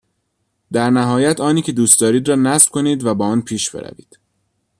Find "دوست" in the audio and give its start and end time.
1.71-1.99